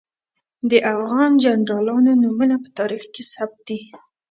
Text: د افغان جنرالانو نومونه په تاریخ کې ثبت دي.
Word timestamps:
د 0.69 0.73
افغان 0.93 1.31
جنرالانو 1.43 2.11
نومونه 2.23 2.55
په 2.63 2.69
تاریخ 2.79 3.03
کې 3.13 3.23
ثبت 3.33 3.59
دي. 3.67 3.79